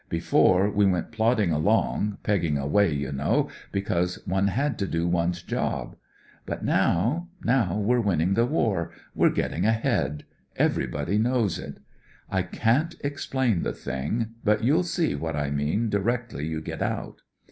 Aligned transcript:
Before, 0.09 0.67
we 0.71 0.87
went 0.87 1.11
plodding 1.11 1.51
along, 1.51 2.17
pegging 2.23 2.57
away, 2.57 2.91
you 2.91 3.11
know, 3.11 3.49
because 3.71 4.15
one 4.25 4.47
had 4.47 4.79
to 4.79 4.87
do 4.87 5.07
one's 5.07 5.43
job; 5.43 5.95
but 6.47 6.65
now— 6.65 7.27
now, 7.43 7.77
we're 7.77 8.01
winning 8.01 8.33
the 8.33 8.47
war, 8.47 8.89
we're 9.13 9.29
getting 9.29 9.63
ahead— 9.67 10.23
everybody 10.67 11.19
knows 11.19 11.59
it. 11.59 11.77
I 12.31 12.41
can't 12.41 12.95
explain 13.01 13.61
the 13.61 13.73
thing, 13.73 14.29
but 14.43 14.63
you'll 14.63 14.81
see 14.81 15.13
what 15.13 15.35
I 15.35 15.51
mean 15.51 15.89
directly 15.91 16.47
you 16.47 16.61
get 16.61 16.81
out. 16.81 17.21